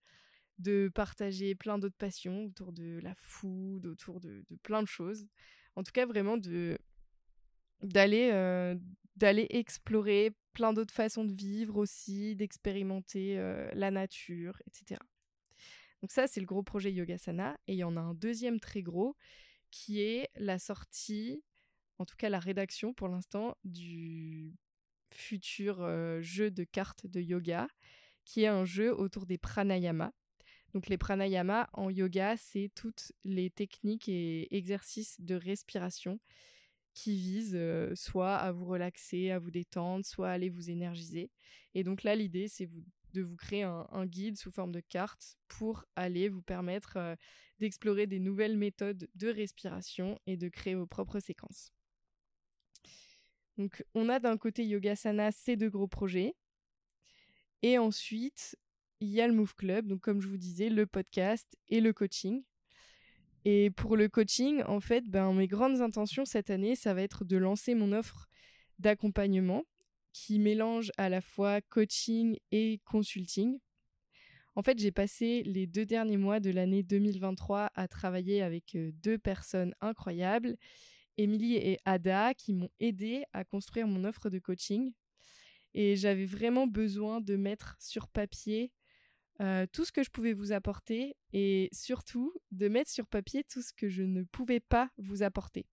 [0.60, 5.28] de partager plein d'autres passions autour de la food, autour de, plein de choses.
[5.76, 6.78] En tout cas, vraiment euh,
[9.16, 15.00] d'aller explorer plein d'autres façons de vivre aussi, d'expérimenter euh, la nature, etc.
[16.02, 17.58] Donc ça, c'est le gros projet Yogasana.
[17.68, 19.16] Et il y en a un deuxième très gros
[19.72, 21.44] qui est la sortie,
[21.98, 24.54] en tout cas la rédaction pour l'instant, du
[25.10, 25.88] futur
[26.22, 27.68] jeu de cartes de yoga,
[28.26, 30.14] qui est un jeu autour des pranayama.
[30.74, 36.20] Donc les pranayama en yoga, c'est toutes les techniques et exercices de respiration
[36.94, 37.60] qui visent
[37.96, 41.30] soit à vous relaxer, à vous détendre, soit à aller vous énergiser.
[41.74, 45.38] Et donc là, l'idée, c'est vous de vous créer un, guide sous forme de carte
[45.48, 47.16] pour aller vous permettre euh,
[47.60, 51.72] d'explorer des nouvelles méthodes de respiration et de créer vos propres séquences.
[53.58, 56.34] Donc on a d'un côté Yogasana ces deux gros projets.
[57.62, 58.58] Et ensuite,
[59.02, 61.94] il y a le Move Club, donc comme je vous disais, le podcast et le
[61.94, 62.44] coaching.
[63.46, 67.26] Et pour le coaching, en fait, ben, mes grandes intentions cette année, ça va être
[67.26, 68.28] de lancer mon offre
[68.80, 69.64] d'accompagnement
[70.14, 73.60] qui mélange à la fois coaching et consulting.
[74.56, 78.92] En fait, j'ai passé les deux derniers mois de l'année 2023 à travailler avec euh,
[79.02, 80.58] deux personnes incroyables,
[81.18, 84.92] Émilie et Ada, qui m'ont aidé à construire mon offre de coaching.
[85.74, 88.74] Et j'avais vraiment besoin de mettre sur papier
[89.42, 93.62] euh, tout ce que je pouvais vous apporter et surtout de mettre sur papier tout
[93.62, 95.66] ce que je ne pouvais pas vous apporter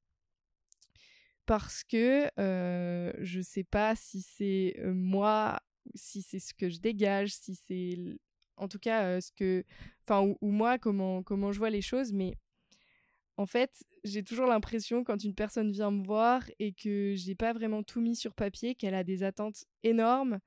[1.48, 5.58] parce que euh, je sais pas si c'est moi,
[5.94, 7.96] si c'est ce que je dégage, si c'est
[8.58, 9.64] en tout cas ce que,
[10.04, 12.34] enfin ou, moi comment comment je vois les choses, mais
[13.38, 17.54] en fait, j'ai toujours l'impression quand une personne vient me voir et que j'ai pas
[17.54, 20.40] vraiment tout mis sur papier, qu'elle a des attentes énormes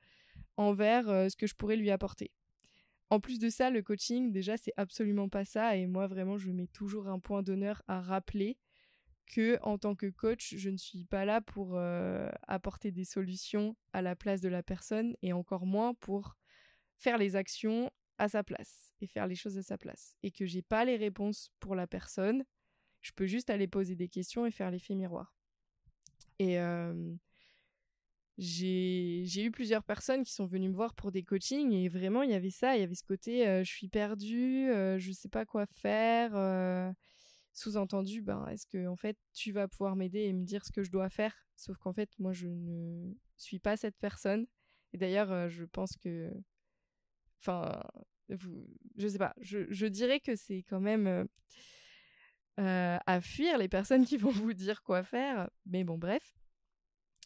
[0.55, 2.31] envers ce que je pourrais lui apporter.
[3.09, 5.75] En plus de ça, le coaching, déjà, c'est absolument pas ça.
[5.77, 8.57] Et moi, vraiment, je mets toujours un point d'honneur à rappeler
[9.27, 11.79] que, en tant que coach, je ne suis pas là pour
[12.47, 16.37] apporter des solutions à la place de la personne et encore moins pour
[16.97, 20.15] faire les actions à sa place et faire les choses à sa place.
[20.23, 22.43] Et que j'ai pas les réponses pour la personne
[23.01, 25.33] je peux juste aller poser des questions et faire l'effet miroir.
[26.39, 26.57] Et
[28.37, 32.31] j'ai eu plusieurs personnes qui sont venues me voir pour des coachings et vraiment il
[32.31, 35.45] y avait ça, il y avait ce côté je suis perdue, euh, je sais pas
[35.45, 36.35] quoi faire.
[37.53, 40.83] Sous-entendu, ben, est-ce que en fait tu vas pouvoir m'aider et me dire ce que
[40.83, 41.35] je dois faire?
[41.55, 44.47] Sauf qu'en fait, moi je ne suis pas cette personne.
[44.93, 46.31] Et d'ailleurs, je pense que.
[47.39, 47.81] Enfin,
[48.29, 48.67] vous...
[48.97, 51.27] je sais pas, je, je dirais que c'est quand même
[52.59, 55.49] euh, à fuir les personnes qui vont vous dire quoi faire.
[55.65, 56.35] Mais bon, bref.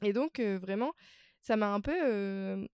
[0.02, 0.94] Et donc, euh, vraiment,
[1.42, 1.96] ça m'a un peu.
[1.96, 2.68] Euh,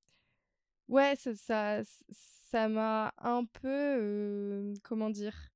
[0.88, 4.74] ouais, ça ça m'a un peu.
[4.84, 5.51] comment dire?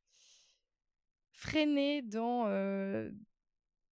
[1.35, 2.45] Freiné dans,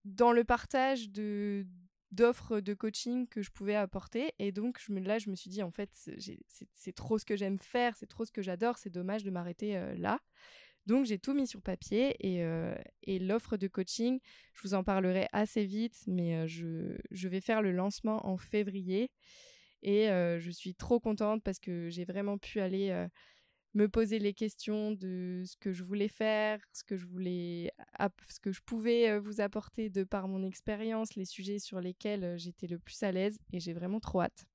[0.05, 1.65] dans le partage de
[2.11, 5.63] d'offres de coaching que je pouvais apporter et donc je là je me suis dit
[5.63, 5.89] en fait
[6.73, 9.95] c'est trop ce que j'aime faire c'est trop ce que j'adore c'est dommage de m'arrêter
[9.97, 10.19] là
[10.85, 14.19] donc j'ai tout mis sur papier euh, et, l'offre de coaching,
[14.53, 19.09] je vous en parlerai assez vite, mais euh, je, vais faire le lancement en février.
[19.81, 23.07] Et euh, je suis trop contente parce que j'ai vraiment pu aller
[23.73, 27.71] me poser les questions de ce que je voulais faire, ce que je voulais,
[28.29, 32.67] ce que je pouvais vous apporter de par mon expérience, les sujets sur lesquels j'étais
[32.67, 34.45] le plus à l'aise et j'ai vraiment trop hâte.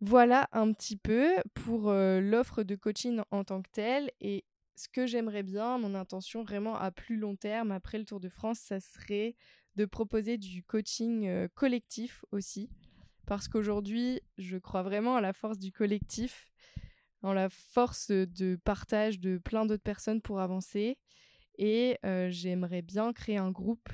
[0.00, 5.06] Voilà un petit peu pour l'offre de coaching en tant que telle et ce que
[5.06, 8.78] j'aimerais bien, mon intention vraiment à plus long terme après le Tour de France, ça
[8.78, 9.34] serait
[9.76, 12.68] de proposer du coaching collectif aussi
[13.26, 16.46] parce qu'aujourd'hui, je crois vraiment à la force du collectif,
[17.22, 20.98] en la force de partage de plein d'autres personnes pour avancer
[21.58, 21.98] et
[22.28, 23.88] j'aimerais bien créer un groupe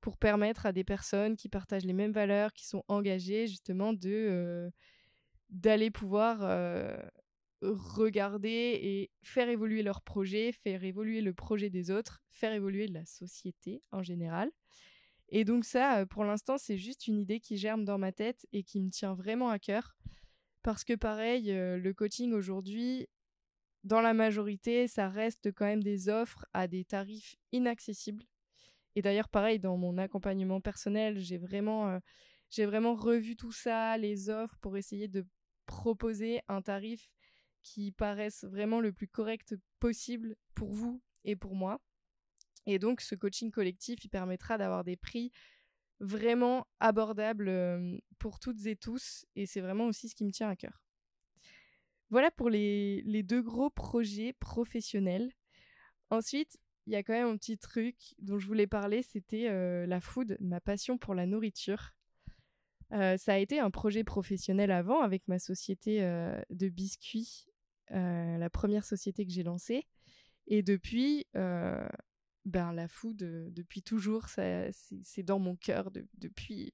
[0.00, 4.70] pour permettre à des personnes qui partagent les mêmes valeurs, qui sont engagées justement de
[5.50, 6.40] d'aller pouvoir
[7.62, 13.04] regarder et faire évoluer leur projet, faire évoluer le projet des autres, faire évoluer la
[13.04, 14.50] société en général.
[15.28, 18.62] Et donc ça, pour l'instant, c'est juste une idée qui germe dans ma tête et
[18.62, 19.96] qui me tient vraiment à cœur.
[20.66, 23.06] Parce que pareil, euh, le coaching aujourd'hui,
[23.84, 28.24] dans la majorité, ça reste quand même des offres à des tarifs inaccessibles.
[28.96, 32.00] Et d'ailleurs, pareil, dans mon accompagnement personnel, j'ai vraiment,
[32.50, 35.24] j'ai vraiment revu tout ça, les offres, pour essayer de
[35.66, 37.08] proposer un tarif
[37.62, 41.80] qui paraisse vraiment le plus correct possible pour vous et pour moi.
[42.66, 45.30] Et donc ce coaching collectif, il permettra d'avoir des prix
[46.00, 49.26] vraiment abordables euh, pour toutes et tous.
[49.34, 50.82] Et c'est vraiment aussi ce qui me tient à cœur.
[52.10, 55.32] Voilà pour les, deux gros projets professionnels.
[56.10, 59.48] Ensuite, il y a quand même un petit truc dont je voulais parler, c'était
[59.88, 61.94] la food, ma passion pour la nourriture.
[62.90, 65.98] Ça a été un projet professionnel avant avec ma société
[66.48, 67.48] de biscuits,
[67.90, 69.88] la première société que j'ai lancée.
[70.46, 71.26] Et depuis,
[72.46, 73.16] ben, la food,
[73.52, 75.90] depuis toujours, c'est dans mon cœur.
[76.14, 76.72] depuis,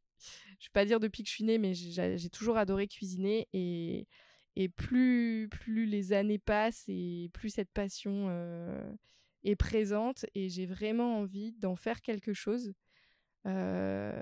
[0.61, 3.49] je vais pas dire depuis que je suis née, mais j'ai toujours adoré cuisiner.
[3.53, 4.07] Et,
[4.55, 8.29] et plus, plus les années passent et plus cette passion
[9.45, 10.27] est présente.
[10.35, 12.75] Et j'ai vraiment envie d'en faire quelque chose.
[13.47, 14.21] Euh,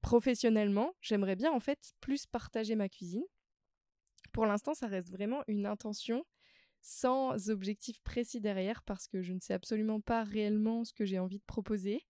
[0.00, 3.24] professionnellement, j'aimerais bien en fait plus partager ma cuisine.
[4.32, 6.24] Pour l'instant, ça reste vraiment une intention
[6.80, 11.18] sans objectif précis derrière parce que je ne sais absolument pas réellement ce que j'ai
[11.18, 12.06] envie de proposer.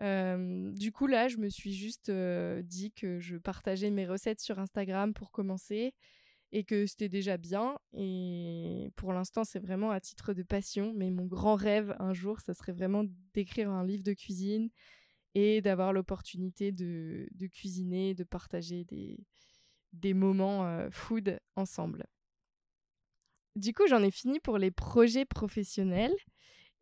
[0.00, 4.40] Euh, du coup, là, je me suis juste euh, dit que je partageais mes recettes
[4.40, 5.94] sur Instagram pour commencer
[6.52, 7.78] et que c'était déjà bien.
[7.92, 10.92] Et pour l'instant, c'est vraiment à titre de passion.
[10.94, 13.04] Mais mon grand rêve un jour, ça serait vraiment
[13.34, 14.70] d'écrire un livre de cuisine
[15.34, 18.84] et d'avoir l'opportunité de, cuisiner, de partager
[19.92, 22.06] des, moments euh, food ensemble.
[23.56, 26.14] Du coup, j'en ai fini pour les projets professionnels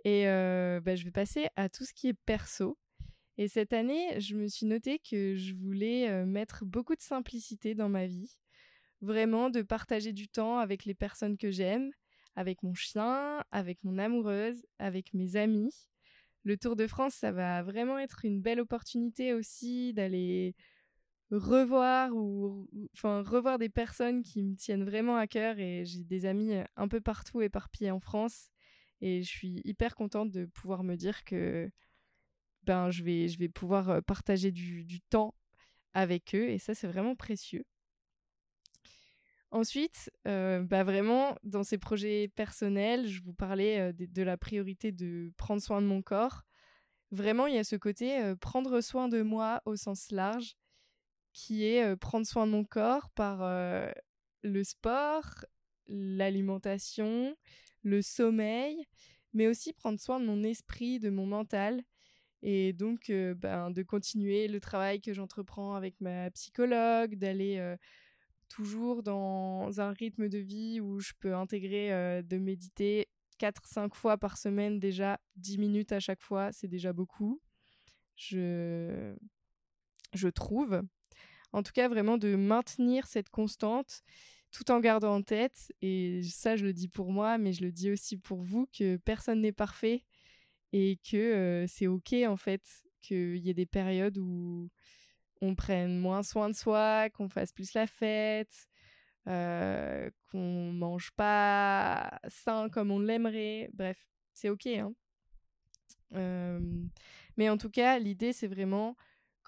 [0.04, 2.78] et euh, bah, je vais passer à tout ce qui est perso.
[3.38, 7.74] Et cette année, je me suis noté que je voulais euh, mettre beaucoup de simplicité
[7.74, 8.38] dans ma vie,
[9.00, 11.90] vraiment de partager du temps avec les personnes que j'aime,
[12.36, 15.88] avec mon chien, avec mon amoureuse, avec mes amis
[16.44, 20.54] le Tour de France, ça va vraiment être une belle opportunité aussi d'aller
[21.38, 26.26] revoir ou enfin revoir des personnes qui me tiennent vraiment à cœur et j'ai des
[26.26, 28.50] amis euh, un peu partout éparpillés en France
[29.00, 31.70] Et je suis hyper contente de pouvoir me dire que
[32.64, 35.34] ben, je, vais, je vais pouvoir partager du, du temps
[35.94, 36.48] avec eux.
[36.48, 37.64] Et ça, c'est vraiment précieux.
[39.50, 45.60] Ensuite, bah vraiment, dans ces projets personnels, je vous parlais de, la priorité de prendre
[45.60, 46.42] soin de mon corps.
[47.10, 50.56] Vraiment, il y a ce côté prendre soin de moi au sens large,
[51.32, 53.40] qui est prendre soin de mon corps par
[54.42, 55.44] le sport,
[55.86, 57.36] l'alimentation,
[57.82, 58.84] le sommeil,
[59.32, 61.82] mais aussi prendre soin de mon esprit, de mon mental.
[62.42, 67.76] Et donc, ben, de continuer le travail que j'entreprends avec ma psychologue, d'aller
[68.48, 73.08] toujours dans un rythme de vie où je peux intégrer de méditer
[73.38, 77.40] 4-5 fois par semaine déjà, 10 minutes à chaque fois, c'est déjà beaucoup.
[78.16, 79.14] Je,
[80.12, 80.82] je trouve.
[81.52, 84.02] En tout cas, vraiment de maintenir cette constante
[84.50, 87.72] tout en gardant en tête, et ça je le dis pour moi, mais je le
[87.72, 90.04] dis aussi pour vous, que personne n'est parfait
[90.74, 92.62] et que c'est ok en fait
[93.00, 94.70] qu'il y ait des périodes où
[95.42, 98.68] on prenne moins soin de soi, qu'on fasse plus la fête,
[99.28, 103.68] euh, qu'on mange pas sain comme on l'aimerait.
[103.74, 104.66] Bref, c'est ok.
[104.66, 104.92] Hein.
[107.36, 108.96] mais en tout cas, l'idée, c'est vraiment,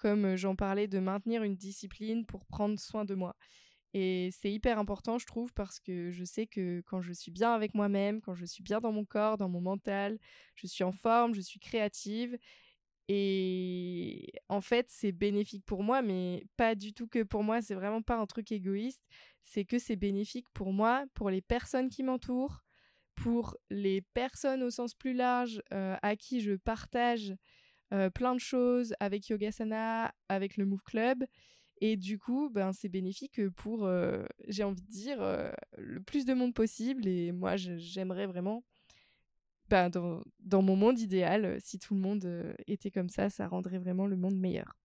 [0.05, 3.35] comme j'en parlais, de maintenir une discipline pour prendre soin de moi.
[3.95, 7.55] Et c'est hyper important, je trouve, parce que je sais que quand je suis bien
[7.55, 10.19] avec moi-même, quand je suis bien dans mon corps, dans mon mental,
[10.53, 12.37] je suis en forme, je suis créative.
[13.07, 17.63] Et en fait, c'est bénéfique pour moi, mais pas du tout que pour moi.
[17.63, 19.07] C'est vraiment pas un truc égoïste.
[19.41, 22.63] C'est que c'est bénéfique pour moi, pour les personnes qui m'entourent,
[23.15, 27.33] pour les personnes au sens plus large à qui je partage
[27.93, 31.23] euh, plein de choses avec Yogasana, avec le Move Club.
[31.81, 35.19] Et du coup, ben, c'est bénéfique pour, euh, j'ai envie de dire,
[35.77, 37.07] le plus de monde possible.
[37.07, 38.63] Et moi, j'aimerais vraiment
[39.69, 43.29] bah, dans, dans, mon monde idéal, euh, si tout le monde euh, était comme ça,
[43.31, 44.77] ça rendrait vraiment le monde meilleur.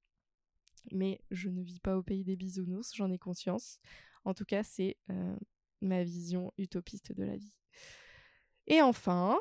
[0.93, 3.79] Mais je ne vis pas au pays des bisounours, j'en ai conscience.
[4.25, 5.37] En tout cas, c'est euh,
[5.83, 7.53] ma vision utopiste de la vie.
[8.67, 9.39] Et enfin,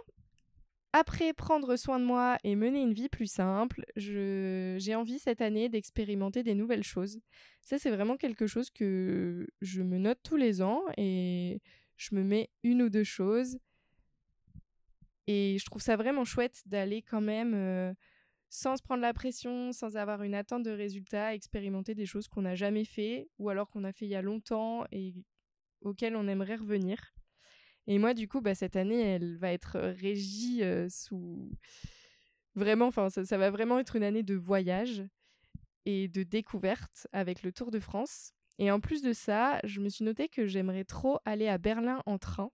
[0.91, 5.69] après prendre soin de moi et mener une vie plus simple, j'ai envie cette année
[5.69, 7.19] d'expérimenter des nouvelles choses.
[7.61, 11.61] Ça, c'est vraiment quelque chose que je me note tous les ans et
[11.97, 13.59] je me mets une ou deux choses
[15.31, 17.93] et je trouve ça vraiment chouette d'aller quand même, euh,
[18.49, 22.41] sans se prendre la pression, sans avoir une attente de résultats, expérimenter des choses qu'on
[22.41, 25.13] n'a jamais fait ou alors qu'on a fait il y a longtemps et
[25.81, 27.13] auxquelles on aimerait revenir.
[27.87, 31.51] Et moi, du coup, bah, cette année, elle va être régie sous...
[32.55, 35.03] Vraiment, enfin, ça, va vraiment être une année de voyage
[35.85, 38.33] et de découverte avec le Tour de France.
[38.57, 42.03] Et en plus de ça, je me suis noté que j'aimerais trop aller à Berlin
[42.05, 42.51] en train.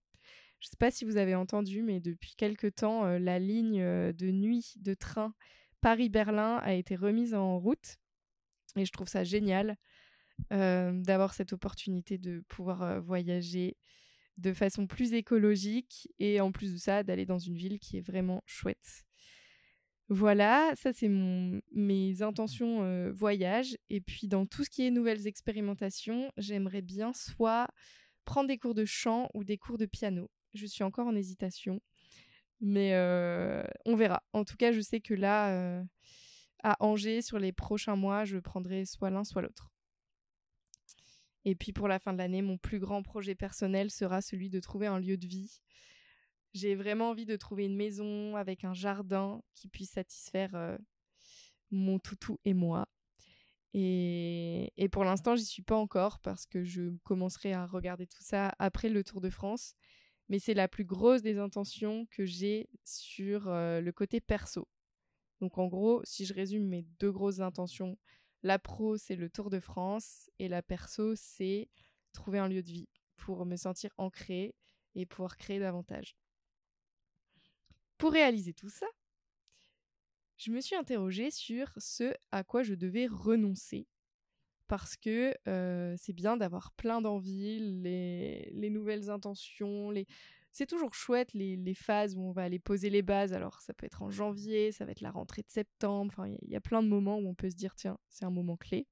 [0.60, 3.82] Je ne sais pas si vous avez entendu, mais depuis quelque temps, la ligne
[4.14, 5.34] de nuit de train
[5.82, 7.98] Paris-Berlin a été remise en route.
[8.76, 9.78] Et je trouve ça génial
[10.50, 13.78] d'avoir cette opportunité de pouvoir voyager
[14.38, 18.02] de façon plus écologique et en plus de ça, d'aller dans une ville qui est
[18.02, 19.06] vraiment chouette.
[20.08, 23.76] Voilà, ça c'est mes intentions voyage.
[23.90, 27.68] Et puis dans tout ce qui est nouvelles expérimentations, j'aimerais bien soit
[28.26, 30.30] prendre des cours de chant ou des cours de piano.
[30.54, 31.82] Je suis encore en hésitation.
[32.62, 34.24] Mais euh, on verra.
[34.34, 35.84] En tout cas, je sais que là, euh,
[36.64, 39.72] à Angers, sur les prochains mois, je prendrai soit l'un, soit l'autre.
[41.46, 44.60] Et puis pour la fin de l'année, mon plus grand projet personnel sera celui de
[44.60, 45.62] trouver un lieu de vie.
[46.54, 50.78] J'ai vraiment envie de trouver une maison avec un jardin qui puisse satisfaire euh,
[51.72, 52.88] mon toutou et moi.
[53.74, 58.24] Et, et pour l'instant, j'y suis pas encore parce que je commencerai à regarder tout
[58.24, 59.76] ça après le Tour de France
[60.30, 64.68] mais c'est la plus grosse des intentions que j'ai sur euh, le côté perso.
[65.41, 67.98] Donc en gros, si je résume mes deux grosses intentions,
[68.44, 71.70] la pro c'est le Tour de France et la perso c'est
[72.14, 74.56] trouver un lieu de vie pour me sentir ancrée
[74.96, 76.16] et pouvoir créer davantage.
[77.98, 78.88] Pour réaliser tout ça,
[80.38, 83.88] je me suis interrogée sur ce à quoi je devais renoncer
[84.68, 85.34] parce que
[85.98, 90.08] c'est bien d'avoir plein d'envies, les, les, nouvelles intentions, les...
[90.56, 93.34] c'est toujours chouette les, phases où on va aller poser les bases.
[93.34, 96.56] Alors ça peut être en janvier, ça va être la rentrée de septembre, il y,
[96.56, 98.88] a plein de moments où on peut se dire tiens c'est un moment clé.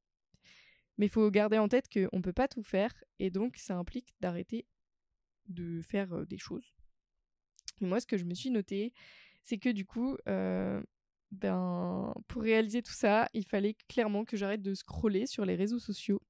[0.97, 3.77] Mais il faut garder en tête qu'on ne peut pas tout faire et donc ça
[3.77, 4.65] implique d'arrêter
[5.47, 6.73] de faire des choses.
[7.79, 8.91] Moi ce que je me suis noté,
[9.41, 14.73] c'est que du coup ben, pour réaliser tout ça, il fallait clairement que j'arrête de
[14.73, 16.21] scroller sur les réseaux sociaux.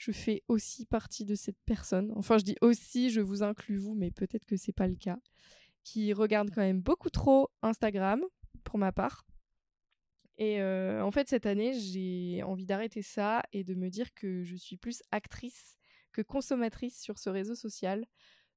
[0.00, 2.10] Je fais aussi partie de cette personne.
[2.16, 5.18] Enfin, je dis aussi, je vous inclus vous, mais peut-être que c'est pas le cas.
[5.84, 8.22] qui regarde quand même beaucoup trop Instagram,
[8.64, 9.26] pour ma part.
[10.38, 14.42] Et euh, en fait, cette année, j'ai envie d'arrêter ça et de me dire que
[14.42, 15.76] je suis plus actrice
[16.12, 18.06] que consommatrice sur ce réseau social.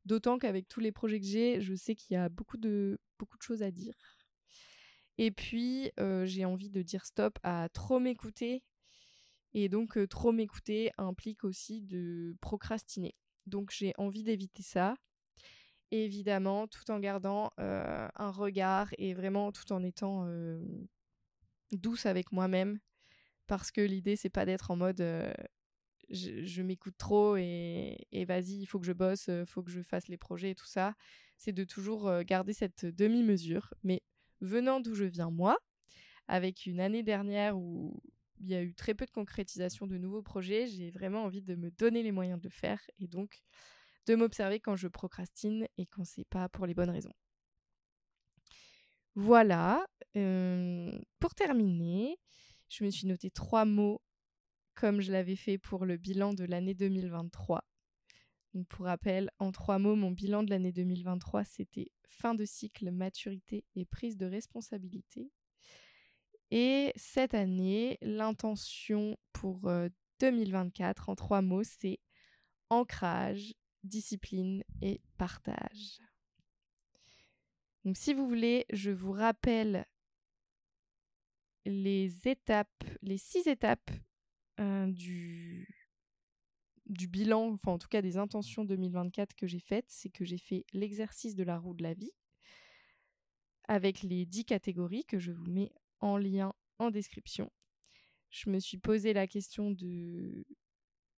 [0.06, 3.00] D'autant qu'avec tous les projets que j'ai, je sais qu'il y a beaucoup de,
[3.42, 3.96] choses à dire.
[5.18, 8.64] Et puis, euh, j'ai envie de dire stop à trop m'écouter.
[9.54, 13.16] Et donc, euh, trop m'écouter implique aussi de procrastiner.
[13.46, 14.96] Donc, j'ai envie d'éviter ça.
[15.92, 20.28] évidemment, tout en gardant euh, un regard et vraiment tout en étant
[21.72, 22.80] douce avec moi-même.
[23.48, 25.04] Parce que l'idée, c'est pas d'être en mode
[26.10, 29.82] je, m'écoute trop et, et vas-y, il faut que je bosse, il faut que je
[29.82, 30.96] fasse les projets et tout ça.
[31.38, 33.74] C'est de toujours garder cette demi-mesure.
[33.84, 34.02] Mais
[34.42, 35.58] venant d'où je viens moi,
[36.28, 38.02] avec une année dernière où
[38.44, 41.56] il y a eu très peu de concrétisation de nouveaux projets, j'ai vraiment envie de
[41.56, 43.42] me donner les moyens de le faire et donc
[44.06, 47.14] de m'observer quand je procrastine et quand c'est pas pour les bonnes raisons.
[49.16, 49.86] Voilà.
[51.20, 52.18] pour terminer,
[52.70, 54.02] je me suis noté trois mots
[54.76, 57.64] comme je l'avais fait pour le bilan de l'année 2023.
[58.54, 62.92] Donc pour rappel, en trois mots, mon bilan de l'année 2023, c'était fin de cycle,
[62.92, 65.32] maturité et prise de responsabilité.
[66.56, 69.72] Et cette année, l'intention pour
[70.20, 71.98] 2024, en trois mots, c'est
[72.70, 76.00] ancrage, discipline et partage.
[77.86, 79.88] Donc si vous voulez, je vous rappelle
[81.66, 83.90] les étapes, les six étapes
[84.60, 85.68] du,
[86.86, 90.38] du bilan, enfin en tout cas des intentions 2024 que j'ai faites, c'est que j'ai
[90.38, 92.14] fait l'exercice de la roue de la vie
[93.68, 95.72] avec les 10 catégories que je vous mets
[96.04, 97.50] en lien en description.
[98.30, 100.46] Je me suis posé la question de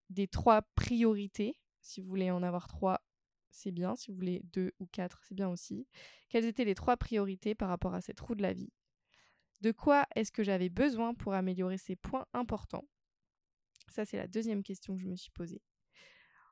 [0.09, 1.57] des trois priorités.
[1.81, 3.01] Si vous voulez en avoir trois,
[3.49, 3.95] c'est bien.
[3.95, 5.87] Si vous voulez deux ou quatre, c'est bien aussi.
[6.29, 8.71] Quelles étaient les trois priorités par rapport à cette roue de la vie?
[9.61, 12.87] De quoi est-ce que j'avais besoin pour améliorer ces points importants?
[13.89, 15.63] Ça, c'est la deuxième question que je me suis posée.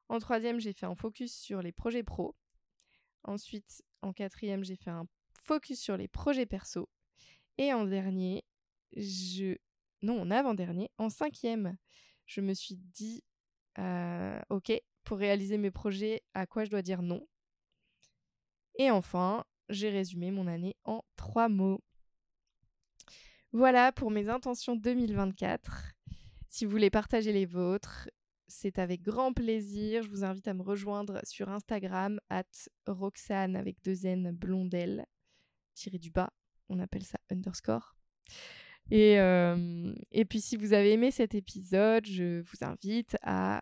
[0.09, 2.35] En troisième, j'ai fait un focus sur les projets pro.
[3.23, 5.05] Ensuite, en quatrième, j'ai fait un
[5.39, 6.89] focus sur les projets perso.
[7.57, 8.43] Et en dernier,
[8.95, 9.55] je...
[10.01, 11.77] Non, en avant-dernier, en cinquième,
[12.25, 13.23] je me suis dit,
[14.49, 14.71] ok,
[15.03, 17.25] pour réaliser mes projets, à quoi je dois dire non?
[18.79, 21.81] Et enfin, j'ai résumé mon année en trois mots.
[23.51, 25.93] Voilà pour mes intentions 2024.
[26.49, 28.09] Si vous voulez partager les vôtres,
[28.47, 30.03] c'est avec grand plaisir.
[30.03, 32.43] Je vous invite à me rejoindre sur Instagram, at
[32.87, 35.05] Roxane avec deux N blondelle,
[35.75, 36.33] tiré du bas,
[36.73, 37.95] on appelle ça underscore.
[38.91, 43.61] Et, euh, et puis si vous avez aimé cet épisode, je vous invite à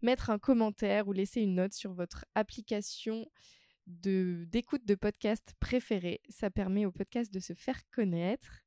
[0.00, 3.26] mettre un commentaire ou laisser une note sur votre application
[3.86, 6.20] d'écoute de podcast préférée.
[6.28, 8.62] Ça permet au podcast de se faire connaître.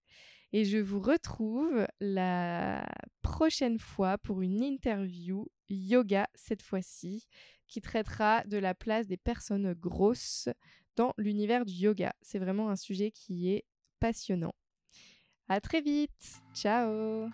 [0.54, 2.88] Et je vous retrouve la
[3.22, 7.28] prochaine fois pour une interview yoga cette fois-ci
[7.68, 10.50] qui traitera de la place des personnes grosses
[10.96, 12.14] dans l'univers du yoga.
[12.22, 13.66] C'est vraiment un sujet qui est
[14.00, 14.54] passionnant.
[15.48, 16.42] À très vite.
[16.54, 17.30] Ciao.